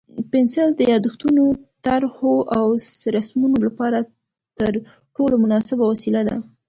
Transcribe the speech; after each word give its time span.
پنسل 0.31 0.67
د 0.75 0.81
یادښتونو، 0.91 1.45
طرحو 1.85 2.33
او 2.57 2.65
رسمونو 3.15 3.57
لپاره 3.67 3.99
تر 4.59 4.71
ټولو 5.15 5.35
مناسبه 5.43 5.83
وسیله 5.91 6.21
ده. 6.29 6.35